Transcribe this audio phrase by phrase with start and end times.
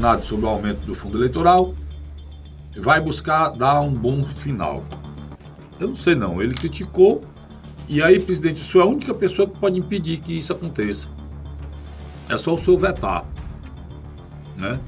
[0.00, 1.74] questionado sobre o aumento do fundo eleitoral,
[2.76, 4.82] vai buscar dar um bom final.
[5.78, 7.22] Eu não sei não, ele criticou
[7.88, 11.08] e aí, presidente, o senhor é a única pessoa que pode impedir que isso aconteça.
[12.28, 13.24] É só o senhor vetar.
[14.56, 14.78] Né?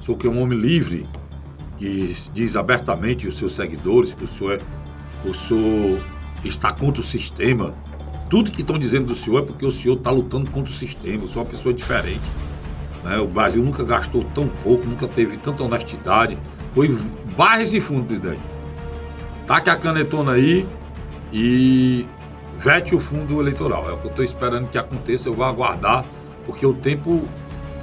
[0.00, 1.08] O senhor que é um homem livre,
[1.76, 6.00] que diz abertamente aos seus seguidores que o senhor, é, o senhor
[6.44, 7.72] está contra o sistema.
[8.28, 11.24] Tudo que estão dizendo do senhor é porque o senhor está lutando contra o sistema.
[11.24, 12.47] O senhor é uma pessoa diferente.
[13.04, 13.18] Né?
[13.18, 16.38] O Brasil nunca gastou tão pouco, nunca teve tanta honestidade.
[16.74, 16.88] Foi
[17.36, 18.40] barra esse fundo, presidente.
[19.46, 20.66] Taque a canetona aí
[21.32, 22.06] e
[22.54, 23.88] vete o fundo eleitoral.
[23.88, 26.04] É o que eu estou esperando que aconteça, eu vou aguardar,
[26.44, 27.22] porque o tempo,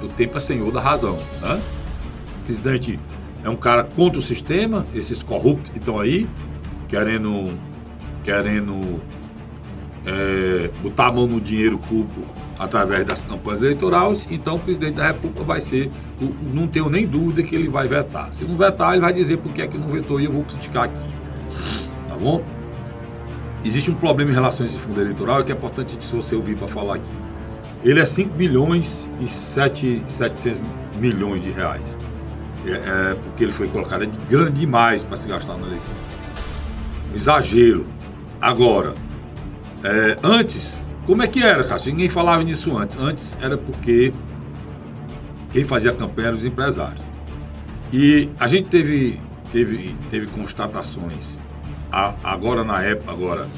[0.02, 1.18] o tempo é senhor da razão.
[1.40, 1.60] Né?
[2.40, 3.00] O presidente
[3.42, 6.28] é um cara contra o sistema, esses corruptos que estão aí,
[6.88, 7.56] querendo,
[8.22, 9.00] querendo
[10.04, 12.22] é, botar a mão no dinheiro público
[12.58, 15.90] através das campanhas eleitorais, então o presidente da República vai ser,
[16.52, 18.32] não tenho nem dúvida que ele vai vetar.
[18.32, 20.44] Se não vetar, ele vai dizer por que é que não vetou e eu vou
[20.44, 21.00] criticar aqui.
[22.08, 22.42] Tá bom?
[23.66, 26.56] existe um problema em relação a esse fundo eleitoral que é importante se você ouvir
[26.56, 27.10] para falar aqui.
[27.84, 30.60] Ele é 5 bilhões e 7, 700
[30.98, 31.98] milhões de reais.
[32.64, 35.94] É, é, porque ele foi colocado é de grande demais para se gastar na eleição.
[37.12, 37.86] Um exagero.
[38.40, 38.94] Agora,
[39.84, 41.92] é, antes, como é que era, Cássio?
[41.92, 42.98] Ninguém falava nisso antes.
[42.98, 44.12] Antes era porque
[45.52, 47.02] quem fazia campanha eram os empresários.
[47.92, 49.20] E a gente teve,
[49.52, 51.38] teve, teve constatações
[51.92, 53.48] a, agora na época agora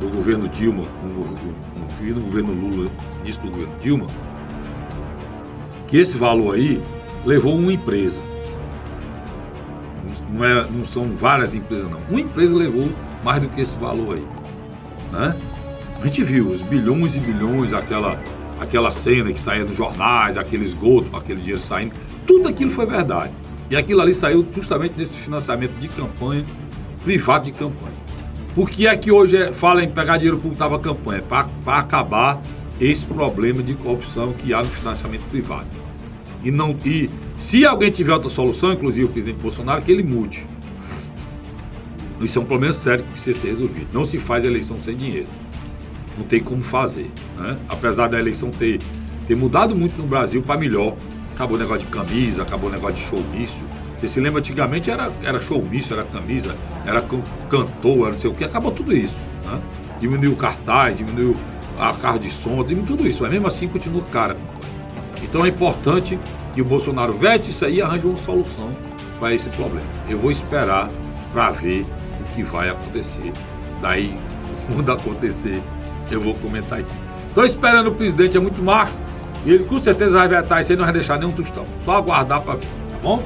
[0.00, 4.06] do governo Dilma, com, o fim do governo Lula, início do governo Dilma,
[5.88, 6.82] que esse valor aí
[7.24, 8.20] levou uma empresa.
[10.30, 12.00] Não, é, não são várias empresas, não.
[12.10, 12.90] Uma empresa levou
[13.22, 14.26] mais do que esse valor aí.
[15.12, 15.36] Né?
[16.00, 18.22] A gente viu os bilhões e bilhões, aquela,
[18.60, 21.94] aquela cena que saía nos jornais, aquele esgoto, aquele dinheiro saindo.
[22.26, 23.32] Tudo aquilo foi verdade.
[23.70, 26.44] E aquilo ali saiu justamente nesse financiamento de campanha
[27.06, 27.94] privado de campanha.
[28.52, 31.22] Por que é que hoje é, fala em pegar dinheiro público para campanha?
[31.22, 32.42] Para acabar
[32.80, 35.68] esse problema de corrupção que há no financiamento privado.
[36.42, 40.44] E, não, e se alguém tiver outra solução, inclusive o presidente Bolsonaro, que ele mude.
[42.20, 43.86] Isso é um problema sério que precisa ser resolvido.
[43.92, 45.28] Não se faz eleição sem dinheiro.
[46.16, 47.10] Não tem como fazer.
[47.36, 47.56] Né?
[47.68, 48.80] Apesar da eleição ter,
[49.26, 50.96] ter mudado muito no Brasil para melhor.
[51.34, 53.66] Acabou o negócio de camisa, acabou o negócio de showmício
[53.98, 56.54] você se lembra, antigamente era, era showmício, era camisa,
[56.84, 59.16] era cantor, era não sei o que, acabou tudo isso.
[59.44, 59.60] Né?
[59.98, 61.34] Diminuiu o cartaz, diminuiu
[61.78, 64.36] a carro de som, diminuiu tudo isso, mas mesmo assim continua cara.
[65.22, 66.18] Então é importante
[66.54, 68.70] que o Bolsonaro vete isso aí e arranje uma solução
[69.18, 69.86] para esse problema.
[70.08, 70.86] Eu vou esperar
[71.32, 71.86] para ver
[72.20, 73.32] o que vai acontecer.
[73.80, 74.14] Daí,
[74.74, 75.62] quando acontecer,
[76.14, 76.92] eu vou comentar aqui.
[77.28, 78.98] Estou esperando o presidente, é muito macho.
[79.44, 81.64] E ele com certeza vai vetar isso aí, não vai deixar nenhum tostão.
[81.84, 83.22] Só aguardar para ver, tá bom?